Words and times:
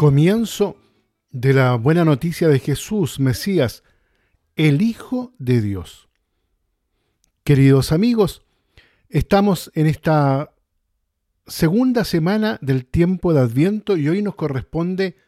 Comienzo 0.00 0.78
de 1.30 1.52
la 1.52 1.74
buena 1.74 2.06
noticia 2.06 2.48
de 2.48 2.58
Jesús, 2.58 3.20
Mesías, 3.20 3.82
el 4.56 4.80
Hijo 4.80 5.34
de 5.38 5.60
Dios. 5.60 6.08
Queridos 7.44 7.92
amigos, 7.92 8.42
estamos 9.10 9.70
en 9.74 9.86
esta 9.86 10.54
segunda 11.46 12.04
semana 12.04 12.58
del 12.62 12.86
tiempo 12.86 13.34
de 13.34 13.40
Adviento 13.40 13.98
y 13.98 14.08
hoy 14.08 14.22
nos 14.22 14.36
corresponde 14.36 15.18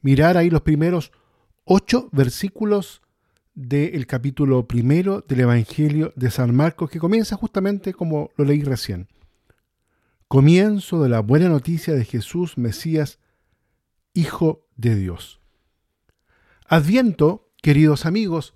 mirar 0.00 0.38
ahí 0.38 0.48
los 0.48 0.62
primeros 0.62 1.12
ocho 1.64 2.08
versículos 2.10 3.02
del 3.54 4.06
capítulo 4.06 4.66
primero 4.66 5.22
del 5.28 5.40
Evangelio 5.40 6.14
de 6.16 6.30
San 6.30 6.56
Marcos, 6.56 6.88
que 6.88 6.98
comienza 6.98 7.36
justamente 7.36 7.92
como 7.92 8.30
lo 8.36 8.46
leí 8.46 8.62
recién. 8.62 9.08
Comienzo 10.26 11.02
de 11.02 11.10
la 11.10 11.20
buena 11.20 11.50
noticia 11.50 11.92
de 11.92 12.06
Jesús, 12.06 12.56
Mesías, 12.56 13.18
Hijo 14.14 14.66
de 14.76 14.94
Dios. 14.94 15.40
Adviento, 16.66 17.52
queridos 17.60 18.06
amigos, 18.06 18.54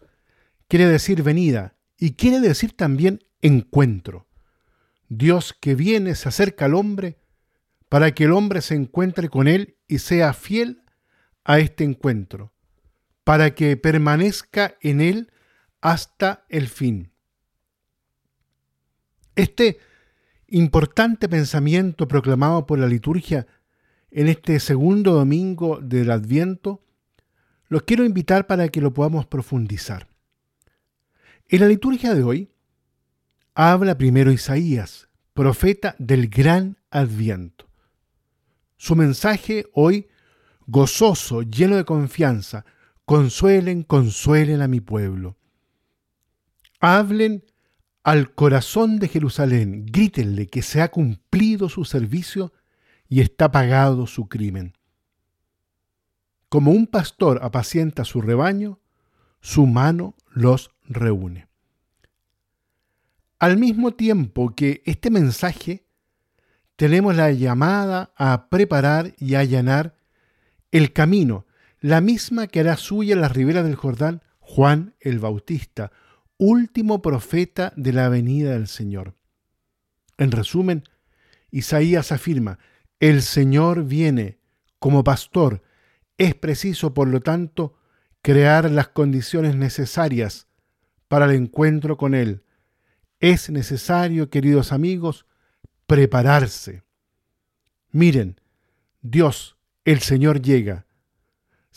quiere 0.69 0.87
decir 0.87 1.23
venida 1.23 1.77
y 1.99 2.13
quiere 2.13 2.41
decir 2.41 2.77
también 2.77 3.25
encuentro. 3.43 4.29
Dios 5.09 5.53
que 5.53 5.75
viene 5.75 6.15
se 6.15 6.29
acerca 6.29 6.67
al 6.67 6.75
hombre 6.75 7.19
para 7.89 8.13
que 8.13 8.25
el 8.25 8.33
hombre 8.33 8.63
se 8.63 8.75
encuentre 8.75 9.29
con 9.29 9.49
él 9.49 9.77
y 9.89 9.99
sea 9.99 10.33
fiel 10.33 10.83
a 11.45 11.59
este 11.59 11.85
encuentro 11.85 12.53
para 13.29 13.55
que 13.55 13.77
permanezca 13.77 14.79
en 14.81 15.03
él 15.03 15.31
hasta 15.83 16.47
el 16.49 16.69
fin. 16.69 17.13
Este 19.35 19.79
importante 20.47 21.29
pensamiento 21.29 22.09
proclamado 22.09 22.65
por 22.65 22.79
la 22.79 22.87
liturgia 22.87 23.47
en 24.11 24.29
este 24.29 24.61
segundo 24.61 25.13
domingo 25.13 25.81
del 25.81 26.11
Adviento, 26.11 26.83
los 27.69 27.83
quiero 27.83 28.05
invitar 28.05 28.47
para 28.47 28.69
que 28.69 28.81
lo 28.81 28.93
podamos 28.93 29.27
profundizar. 29.27 30.09
En 31.49 31.61
la 31.61 31.69
liturgia 31.69 32.15
de 32.15 32.23
hoy 32.23 32.51
habla 33.55 33.99
primero 33.99 34.33
Isaías, 34.33 35.09
profeta 35.35 35.95
del 35.99 36.29
gran 36.29 36.79
Adviento. 36.91 37.69
Su 38.77 38.97
mensaje 38.97 39.67
hoy, 39.73 40.09
gozoso, 40.67 41.43
lleno 41.43 41.77
de 41.77 41.85
confianza, 41.85 42.65
Consuelen, 43.09 43.85
consuelen 43.85 44.61
a 44.61 44.69
mi 44.69 44.81
pueblo. 44.83 45.39
Hablen 46.79 47.43
al 48.03 48.35
corazón 48.35 48.99
de 48.99 49.09
Jerusalén, 49.09 49.87
grítenle 49.87 50.47
que 50.47 50.61
se 50.61 50.83
ha 50.83 50.91
cumplido 50.91 51.71
su 51.71 51.87
servicio 51.87 52.53
y 53.09 53.21
está 53.21 53.51
pagado 53.51 54.07
su 54.07 54.29
crimen. 54.29 54.75
Como 56.49 56.71
un 56.71 56.87
pastor 56.87 57.41
apacienta 57.43 58.05
su 58.05 58.21
rebaño, 58.21 58.81
su 59.41 59.67
mano 59.67 60.15
los 60.29 60.71
reúne. 60.85 61.49
Al 63.39 63.57
mismo 63.57 63.93
tiempo 63.93 64.55
que 64.55 64.83
este 64.85 65.11
mensaje, 65.11 65.85
tenemos 66.77 67.15
la 67.17 67.31
llamada 67.33 68.13
a 68.17 68.49
preparar 68.49 69.15
y 69.19 69.35
allanar 69.35 69.97
el 70.71 70.93
camino 70.93 71.47
la 71.81 72.01
misma 72.01 72.47
que 72.47 72.61
hará 72.61 72.77
suya 72.77 73.15
en 73.15 73.21
las 73.21 73.33
riberas 73.33 73.65
del 73.65 73.77
Jordán 73.77 74.23
Juan 74.41 74.95
el 75.01 75.19
Bautista, 75.19 75.93
último 76.39 77.03
profeta 77.03 77.73
de 77.77 77.93
la 77.93 78.09
venida 78.09 78.53
del 78.53 78.67
Señor. 78.67 79.15
En 80.17 80.33
resumen, 80.33 80.85
Isaías 81.51 82.13
afirma, 82.13 82.59
el 83.01 83.23
Señor 83.23 83.85
viene 83.85 84.39
como 84.79 85.05
pastor, 85.05 85.63
es 86.17 86.35
preciso, 86.35 86.95
por 86.95 87.09
lo 87.09 87.21
tanto, 87.21 87.75
crear 88.23 88.71
las 88.71 88.89
condiciones 88.89 89.55
necesarias 89.57 90.49
para 91.09 91.27
el 91.27 91.33
encuentro 91.33 91.97
con 91.97 92.15
Él. 92.15 92.43
Es 93.21 93.51
necesario, 93.51 94.31
queridos 94.31 94.73
amigos, 94.73 95.27
prepararse. 95.87 96.83
Miren, 97.91 98.41
Dios, 99.01 99.57
el 99.85 100.01
Señor 100.01 100.43
llega 100.43 100.89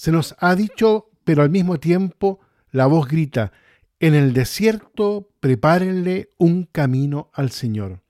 se 0.01 0.11
nos 0.11 0.35
ha 0.39 0.55
dicho, 0.55 1.11
pero 1.23 1.43
al 1.43 1.51
mismo 1.51 1.79
tiempo 1.79 2.39
la 2.71 2.87
voz 2.87 3.07
grita, 3.07 3.51
en 3.99 4.15
el 4.15 4.33
desierto 4.33 5.29
prepárenle 5.39 6.31
un 6.39 6.63
camino 6.63 7.29
al 7.35 7.51
Señor. 7.51 8.01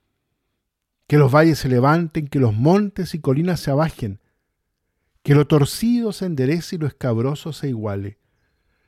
Que 1.11 1.17
los 1.17 1.29
valles 1.29 1.59
se 1.59 1.67
levanten, 1.67 2.29
que 2.29 2.39
los 2.39 2.53
montes 2.53 3.13
y 3.15 3.19
colinas 3.19 3.59
se 3.59 3.69
abajen, 3.69 4.21
que 5.23 5.35
lo 5.35 5.45
torcido 5.45 6.13
se 6.13 6.25
enderece 6.25 6.77
y 6.77 6.79
lo 6.79 6.87
escabroso 6.87 7.51
se 7.51 7.67
iguale. 7.67 8.17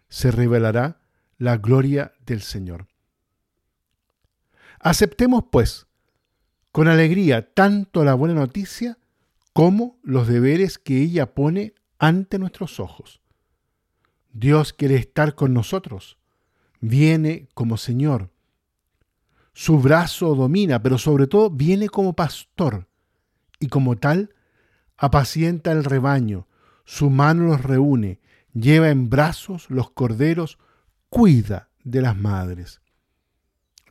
Se 0.07 0.31
revelará 0.31 1.01
la 1.37 1.57
gloria 1.57 2.13
del 2.25 2.41
Señor. 2.41 2.87
Aceptemos, 4.79 5.43
pues, 5.51 5.85
con 6.71 6.87
alegría 6.87 7.53
tanto 7.53 8.05
la 8.05 8.13
buena 8.13 8.35
noticia 8.35 8.97
como 9.51 9.99
los 10.01 10.29
deberes 10.29 10.77
que 10.77 11.01
ella 11.01 11.33
pone 11.33 11.73
ante 11.99 12.39
nuestros 12.39 12.79
ojos. 12.79 13.19
Dios 14.31 14.71
quiere 14.71 14.95
estar 14.95 15.35
con 15.35 15.53
nosotros. 15.53 16.17
Viene 16.79 17.49
como 17.53 17.75
Señor. 17.75 18.32
Su 19.53 19.79
brazo 19.79 20.35
domina, 20.35 20.81
pero 20.81 20.97
sobre 20.97 21.27
todo 21.27 21.49
viene 21.49 21.89
como 21.89 22.13
pastor. 22.13 22.87
Y 23.59 23.67
como 23.67 23.95
tal, 23.97 24.33
apacienta 24.97 25.71
el 25.71 25.83
rebaño. 25.83 26.47
Su 26.85 27.09
mano 27.09 27.45
los 27.45 27.61
reúne. 27.61 28.19
Lleva 28.53 28.89
en 28.89 29.09
brazos 29.09 29.69
los 29.69 29.91
corderos. 29.91 30.57
Cuida 31.09 31.69
de 31.83 32.01
las 32.01 32.17
madres. 32.17 32.81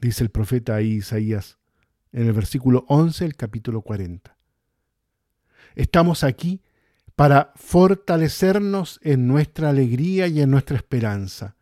Dice 0.00 0.24
el 0.24 0.30
profeta 0.30 0.82
Isaías 0.82 1.58
en 2.12 2.26
el 2.26 2.32
versículo 2.32 2.84
11 2.88 3.24
del 3.24 3.36
capítulo 3.36 3.82
40. 3.82 4.36
Estamos 5.74 6.24
aquí 6.24 6.62
para 7.16 7.52
fortalecernos 7.56 9.00
en 9.02 9.26
nuestra 9.26 9.70
alegría 9.70 10.26
y 10.26 10.40
en 10.40 10.50
nuestra 10.50 10.76
esperanza, 10.76 11.56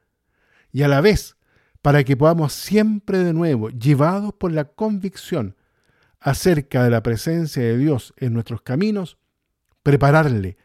y 0.72 0.82
a 0.82 0.88
la 0.88 1.00
vez 1.00 1.36
para 1.82 2.04
que 2.04 2.16
podamos 2.16 2.52
siempre 2.52 3.18
de 3.18 3.32
nuevo, 3.32 3.70
llevados 3.70 4.34
por 4.34 4.52
la 4.52 4.64
convicción 4.64 5.56
acerca 6.18 6.84
de 6.84 6.90
la 6.90 7.02
presencia 7.02 7.62
de 7.62 7.78
Dios 7.78 8.12
en 8.16 8.34
nuestros 8.34 8.62
caminos, 8.62 9.18
prepararle 9.82 10.58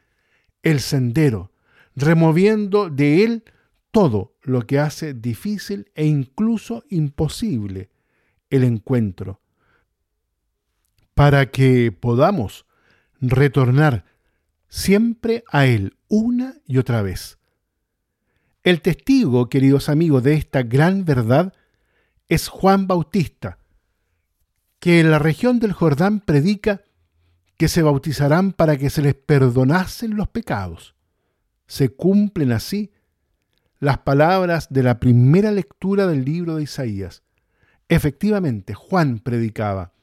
el 0.64 0.82
sendero, 0.82 1.52
removiendo 1.96 2.90
de 2.90 3.24
él 3.24 3.44
todo 3.92 4.36
lo 4.42 4.68
que 4.68 4.80
hace 4.80 5.14
difícil 5.14 5.90
e 5.96 6.06
incluso 6.06 6.84
imposible 6.90 7.90
el 8.50 8.66
encuentro, 8.66 9.40
para 11.14 11.50
que 11.50 11.94
podamos 11.94 12.66
retornar 13.22 14.04
siempre 14.68 15.46
a 15.48 15.66
Él, 15.66 15.96
una 16.10 16.56
y 16.68 16.78
otra 16.78 17.02
vez. 17.02 17.38
El 18.66 18.82
testigo, 18.82 19.48
queridos 19.48 19.90
amigos, 19.90 20.24
de 20.24 20.34
esta 20.34 20.64
gran 20.64 21.06
verdad 21.06 21.54
es 22.28 22.48
Juan 22.48 22.88
Bautista, 22.88 23.60
que 24.80 25.00
en 25.00 25.12
la 25.12 25.20
región 25.20 25.60
del 25.60 25.72
Jordán 25.72 26.20
predica 26.20 26.82
que 27.58 27.68
se 27.68 27.84
bautizarán 27.84 28.54
para 28.54 28.76
que 28.78 28.90
se 28.90 29.04
les 29.04 29.14
perdonasen 29.14 30.16
los 30.16 30.30
pecados. 30.30 30.96
Se 31.68 31.90
cumplen 31.90 32.52
así 32.52 32.92
las 33.78 34.00
palabras 34.00 34.66
de 34.72 34.82
la 34.82 35.00
primera 35.00 35.52
lectura 35.52 36.08
del 36.08 36.26
libro 36.26 36.56
de 36.56 36.64
Isaías. 36.64 37.22
Efectivamente, 37.88 38.74
Juan 38.74 39.20
predicaba, 39.20 39.94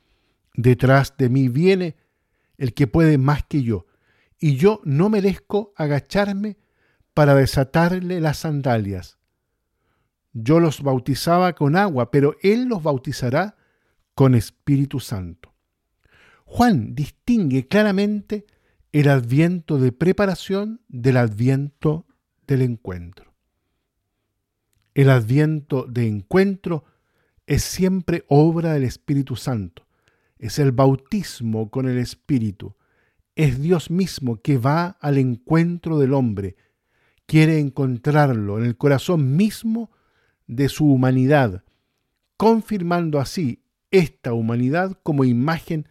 detrás 0.55 1.17
de 1.19 1.29
mí 1.29 1.49
viene 1.49 1.97
el 2.59 2.75
que 2.75 2.87
puede 2.87 3.19
más 3.19 3.43
que 3.43 3.65
yo, 3.65 3.87
y 4.39 4.55
yo 4.55 4.81
no 4.85 5.09
merezco 5.09 5.73
agacharme 5.75 6.62
para 7.15 7.35
desatarle 7.35 8.21
las 8.21 8.39
sandalias. 8.39 9.19
Yo 10.33 10.61
los 10.61 10.83
bautizaba 10.83 11.55
con 11.55 11.77
agua, 11.77 12.11
pero 12.11 12.37
Él 12.43 12.65
los 12.65 12.83
bautizará 12.83 13.57
con 14.15 14.35
Espíritu 14.35 15.01
Santo. 15.01 15.53
Juan 16.45 16.95
distingue 16.95 17.67
claramente 17.67 18.47
el 18.93 19.09
adviento 19.09 19.79
de 19.79 19.93
preparación 19.93 20.81
del 20.89 21.17
adviento 21.17 22.07
del 22.47 22.63
encuentro. 22.63 23.33
El 24.95 25.09
adviento 25.09 25.87
de 25.87 26.07
encuentro 26.07 26.85
es 27.47 27.63
siempre 27.63 28.25
obra 28.29 28.75
del 28.75 28.85
Espíritu 28.85 29.37
Santo, 29.37 29.87
es 30.39 30.59
el 30.59 30.73
bautismo 30.73 31.71
con 31.71 31.89
el 31.89 31.99
Espíritu, 31.99 32.77
es 33.35 33.61
Dios 33.61 33.91
mismo 33.91 34.43
que 34.43 34.59
va 34.59 34.99
al 35.01 35.17
encuentro 35.17 35.99
del 35.99 36.13
hombre, 36.13 36.57
quiere 37.33 37.59
encontrarlo 37.59 38.59
en 38.59 38.67
el 38.67 38.77
corazón 38.77 39.37
mismo 39.37 39.91
de 40.47 40.69
su 40.69 40.85
humanidad, 40.85 41.65
confirmando 42.37 43.19
así 43.19 43.65
esta 43.91 44.35
humanidad 44.35 44.99
como 45.03 45.25
imagen 45.25 45.89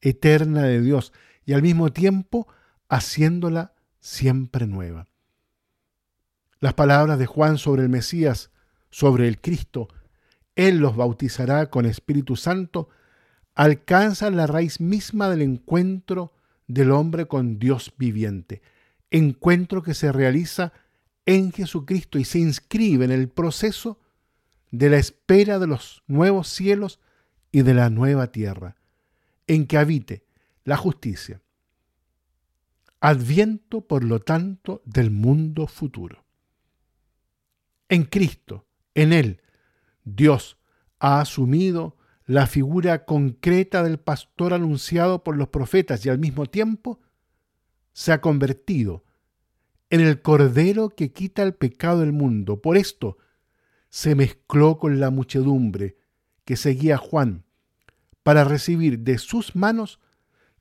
eterna 0.00 0.62
de 0.62 0.80
Dios 0.80 1.12
y 1.44 1.52
al 1.52 1.60
mismo 1.60 1.92
tiempo 1.92 2.48
haciéndola 2.88 3.74
siempre 4.00 4.66
nueva. 4.66 5.08
Las 6.58 6.72
palabras 6.72 7.18
de 7.18 7.26
Juan 7.26 7.58
sobre 7.58 7.82
el 7.82 7.90
Mesías, 7.90 8.50
sobre 8.88 9.28
el 9.28 9.42
Cristo, 9.42 9.88
Él 10.56 10.78
los 10.78 10.96
bautizará 10.96 11.68
con 11.68 11.84
Espíritu 11.84 12.34
Santo, 12.34 12.88
alcanzan 13.54 14.38
la 14.38 14.46
raíz 14.46 14.80
misma 14.80 15.28
del 15.28 15.42
encuentro 15.42 16.32
del 16.66 16.92
hombre 16.92 17.26
con 17.26 17.58
Dios 17.58 17.92
viviente, 17.98 18.62
encuentro 19.10 19.82
que 19.82 19.94
se 19.94 20.12
realiza 20.12 20.72
en 21.26 21.52
Jesucristo 21.52 22.18
y 22.18 22.24
se 22.24 22.38
inscribe 22.38 23.04
en 23.04 23.10
el 23.10 23.28
proceso 23.28 24.00
de 24.70 24.90
la 24.90 24.98
espera 24.98 25.58
de 25.58 25.66
los 25.66 26.02
nuevos 26.06 26.48
cielos 26.48 27.00
y 27.52 27.62
de 27.62 27.74
la 27.74 27.90
nueva 27.90 28.32
tierra, 28.32 28.76
en 29.46 29.66
que 29.66 29.78
habite 29.78 30.24
la 30.64 30.76
justicia. 30.76 31.40
Adviento, 33.00 33.82
por 33.82 34.04
lo 34.04 34.20
tanto, 34.20 34.82
del 34.84 35.10
mundo 35.10 35.66
futuro. 35.66 36.24
En 37.88 38.04
Cristo, 38.04 38.66
en 38.94 39.12
Él, 39.12 39.40
Dios 40.04 40.58
ha 40.98 41.20
asumido 41.20 41.96
la 42.26 42.46
figura 42.46 43.06
concreta 43.06 43.82
del 43.82 43.98
pastor 43.98 44.52
anunciado 44.52 45.24
por 45.24 45.36
los 45.36 45.48
profetas 45.48 46.04
y 46.04 46.10
al 46.10 46.18
mismo 46.18 46.46
tiempo 46.46 47.00
se 47.98 48.12
ha 48.12 48.20
convertido 48.20 49.02
en 49.90 50.00
el 50.00 50.22
Cordero 50.22 50.90
que 50.90 51.10
quita 51.10 51.42
el 51.42 51.52
pecado 51.52 51.98
del 51.98 52.12
mundo. 52.12 52.62
Por 52.62 52.76
esto 52.76 53.18
se 53.90 54.14
mezcló 54.14 54.78
con 54.78 55.00
la 55.00 55.10
muchedumbre 55.10 55.98
que 56.44 56.56
seguía 56.56 56.94
a 56.94 56.98
Juan 56.98 57.44
para 58.22 58.44
recibir 58.44 59.00
de 59.00 59.18
sus 59.18 59.56
manos 59.56 59.98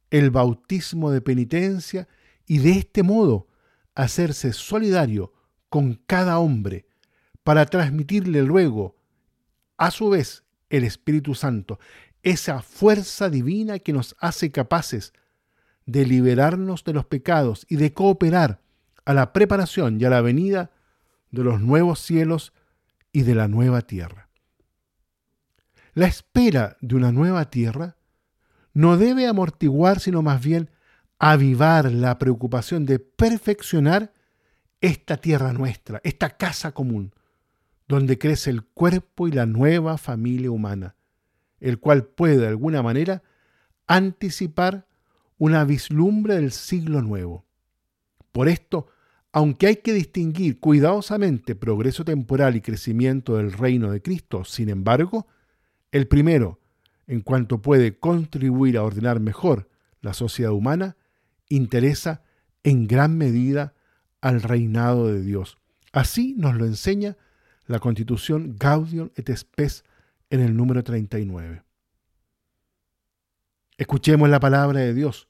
el 0.09 0.31
bautismo 0.31 1.11
de 1.11 1.21
penitencia 1.21 2.07
y 2.47 2.57
de 2.57 2.71
este 2.71 3.03
modo 3.03 3.47
hacerse 3.93 4.51
solidario 4.51 5.31
con 5.69 5.93
cada 6.07 6.39
hombre 6.39 6.87
para 7.43 7.67
transmitirle 7.67 8.41
luego, 8.41 8.95
a 9.77 9.91
su 9.91 10.09
vez, 10.09 10.43
el 10.71 10.83
Espíritu 10.83 11.35
Santo, 11.35 11.79
esa 12.23 12.63
fuerza 12.63 13.29
divina 13.29 13.77
que 13.77 13.93
nos 13.93 14.15
hace 14.17 14.51
capaces 14.51 15.13
de 15.13 15.26
liberarnos 15.87 16.83
de 16.83 16.93
los 16.93 17.05
pecados 17.05 17.65
y 17.69 17.77
de 17.77 17.93
cooperar 17.93 18.61
a 19.05 19.13
la 19.13 19.33
preparación 19.33 19.99
y 19.99 20.05
a 20.05 20.09
la 20.09 20.21
venida 20.21 20.71
de 21.31 21.43
los 21.43 21.61
nuevos 21.61 21.99
cielos 21.99 22.53
y 23.11 23.23
de 23.23 23.35
la 23.35 23.47
nueva 23.47 23.81
tierra. 23.81 24.29
La 25.93 26.07
espera 26.07 26.77
de 26.81 26.95
una 26.95 27.11
nueva 27.11 27.49
tierra 27.49 27.95
no 28.73 28.97
debe 28.97 29.27
amortiguar, 29.27 29.99
sino 29.99 30.21
más 30.21 30.43
bien 30.43 30.69
avivar 31.19 31.91
la 31.91 32.19
preocupación 32.19 32.85
de 32.85 32.99
perfeccionar 32.99 34.13
esta 34.81 35.17
tierra 35.17 35.53
nuestra, 35.53 36.01
esta 36.03 36.37
casa 36.37 36.73
común, 36.73 37.13
donde 37.87 38.17
crece 38.17 38.49
el 38.49 38.63
cuerpo 38.63 39.27
y 39.27 39.31
la 39.31 39.45
nueva 39.45 39.97
familia 39.97 40.51
humana, 40.51 40.95
el 41.59 41.79
cual 41.79 42.05
puede 42.05 42.37
de 42.37 42.47
alguna 42.47 42.83
manera 42.83 43.23
anticipar 43.87 44.86
una 45.37 45.63
vislumbre 45.63 46.35
del 46.35 46.51
siglo 46.51 47.01
nuevo. 47.01 47.45
Por 48.31 48.47
esto, 48.49 48.87
aunque 49.31 49.67
hay 49.67 49.75
que 49.77 49.93
distinguir 49.93 50.59
cuidadosamente 50.59 51.55
progreso 51.55 52.03
temporal 52.03 52.55
y 52.55 52.61
crecimiento 52.61 53.37
del 53.37 53.51
reino 53.51 53.91
de 53.91 54.01
Cristo, 54.01 54.43
sin 54.43 54.69
embargo, 54.69 55.27
el 55.91 56.07
primero, 56.07 56.59
en 57.07 57.21
cuanto 57.21 57.61
puede 57.61 57.97
contribuir 57.97 58.77
a 58.77 58.83
ordenar 58.83 59.19
mejor 59.19 59.69
la 60.01 60.13
sociedad 60.13 60.51
humana, 60.51 60.97
interesa 61.49 62.23
en 62.63 62.87
gran 62.87 63.17
medida 63.17 63.73
al 64.21 64.41
reinado 64.41 65.07
de 65.07 65.21
Dios. 65.21 65.57
Así 65.93 66.35
nos 66.37 66.55
lo 66.55 66.65
enseña 66.65 67.17
la 67.65 67.79
Constitución 67.79 68.55
Gaudium 68.57 69.09
et 69.15 69.29
Spes 69.35 69.83
en 70.29 70.41
el 70.41 70.55
número 70.55 70.83
39. 70.83 71.63
Escuchemos 73.77 74.29
la 74.29 74.39
palabra 74.39 74.79
de 74.79 74.93
Dios 74.93 75.26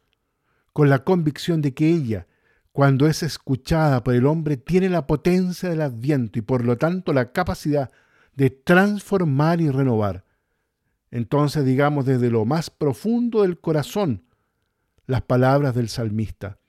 con 0.78 0.92
la 0.92 1.04
convicción 1.04 1.64
de 1.64 1.74
que 1.74 1.90
ella, 1.90 2.28
cuando 2.72 3.08
es 3.08 3.24
escuchada 3.24 4.04
por 4.04 4.14
el 4.14 4.28
hombre, 4.28 4.58
tiene 4.58 4.90
la 4.90 5.08
potencia 5.08 5.70
del 5.70 5.82
adviento 5.82 6.38
y 6.38 6.44
por 6.44 6.64
lo 6.64 6.78
tanto 6.78 7.14
la 7.14 7.32
capacidad 7.32 7.90
de 8.36 8.52
transformar 8.52 9.60
y 9.60 9.72
renovar. 9.72 10.24
Entonces 11.10 11.66
digamos 11.66 12.06
desde 12.06 12.30
lo 12.30 12.46
más 12.46 12.70
profundo 12.70 13.42
del 13.42 13.60
corazón 13.60 14.28
las 15.08 15.24
palabras 15.24 15.74
del 15.74 15.90
salmista. 15.90 16.60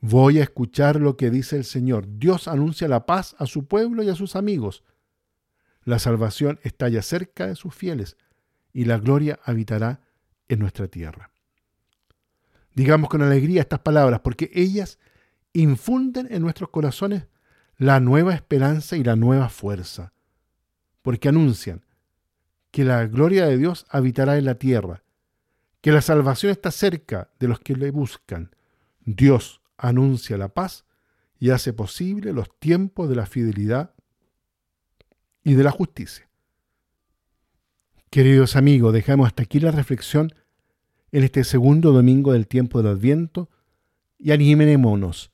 Voy 0.00 0.38
a 0.38 0.44
escuchar 0.44 0.98
lo 0.98 1.18
que 1.18 1.28
dice 1.28 1.58
el 1.58 1.64
Señor. 1.64 2.06
Dios 2.08 2.48
anuncia 2.48 2.88
la 2.88 3.04
paz 3.04 3.36
a 3.38 3.44
su 3.44 3.66
pueblo 3.66 4.02
y 4.02 4.08
a 4.08 4.14
sus 4.14 4.36
amigos. 4.36 4.84
La 5.84 5.98
salvación 5.98 6.60
está 6.62 6.88
ya 6.88 7.02
cerca 7.02 7.46
de 7.46 7.56
sus 7.56 7.74
fieles 7.74 8.16
y 8.72 8.86
la 8.86 8.96
gloria 8.96 9.38
habitará 9.44 10.00
en 10.48 10.60
nuestra 10.60 10.88
tierra. 10.88 11.30
Digamos 12.78 13.10
con 13.10 13.22
alegría 13.22 13.62
estas 13.62 13.80
palabras 13.80 14.20
porque 14.20 14.52
ellas 14.54 15.00
infunden 15.52 16.28
en 16.30 16.42
nuestros 16.42 16.70
corazones 16.70 17.26
la 17.76 17.98
nueva 17.98 18.34
esperanza 18.34 18.96
y 18.96 19.02
la 19.02 19.16
nueva 19.16 19.48
fuerza, 19.48 20.12
porque 21.02 21.28
anuncian 21.28 21.84
que 22.70 22.84
la 22.84 23.04
gloria 23.06 23.46
de 23.46 23.58
Dios 23.58 23.84
habitará 23.90 24.38
en 24.38 24.44
la 24.44 24.60
tierra, 24.60 25.02
que 25.80 25.90
la 25.90 26.00
salvación 26.00 26.52
está 26.52 26.70
cerca 26.70 27.32
de 27.40 27.48
los 27.48 27.58
que 27.58 27.74
le 27.74 27.90
buscan. 27.90 28.54
Dios 29.00 29.60
anuncia 29.76 30.38
la 30.38 30.54
paz 30.54 30.84
y 31.40 31.50
hace 31.50 31.72
posible 31.72 32.32
los 32.32 32.48
tiempos 32.60 33.08
de 33.08 33.16
la 33.16 33.26
fidelidad 33.26 33.92
y 35.42 35.54
de 35.54 35.64
la 35.64 35.72
justicia. 35.72 36.28
Queridos 38.08 38.54
amigos, 38.54 38.92
dejamos 38.92 39.26
hasta 39.26 39.42
aquí 39.42 39.58
la 39.58 39.72
reflexión 39.72 40.32
en 41.12 41.24
este 41.24 41.44
segundo 41.44 41.92
domingo 41.92 42.32
del 42.32 42.46
tiempo 42.46 42.82
del 42.82 42.92
Adviento 42.92 43.48
y 44.18 44.32
animémonos. 44.32 45.30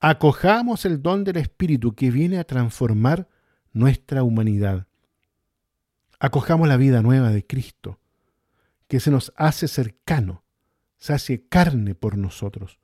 Acojamos 0.00 0.84
el 0.84 1.02
don 1.02 1.24
del 1.24 1.38
Espíritu 1.38 1.94
que 1.94 2.10
viene 2.10 2.38
a 2.38 2.44
transformar 2.44 3.28
nuestra 3.72 4.22
humanidad. 4.22 4.86
Acojamos 6.18 6.68
la 6.68 6.76
vida 6.76 7.02
nueva 7.02 7.30
de 7.30 7.46
Cristo, 7.46 7.98
que 8.88 9.00
se 9.00 9.10
nos 9.10 9.32
hace 9.36 9.68
cercano, 9.68 10.44
se 10.96 11.12
hace 11.12 11.46
carne 11.46 11.94
por 11.94 12.16
nosotros 12.16 12.78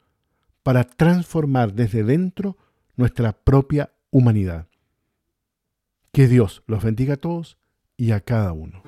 para 0.62 0.84
transformar 0.84 1.72
desde 1.74 2.04
dentro 2.04 2.56
nuestra 2.96 3.32
propia 3.32 3.92
humanidad. 4.10 4.68
Que 6.12 6.28
Dios 6.28 6.62
los 6.66 6.84
bendiga 6.84 7.14
a 7.14 7.18
todos 7.18 7.58
y 7.96 8.12
a 8.12 8.20
cada 8.20 8.52
uno. 8.52 8.82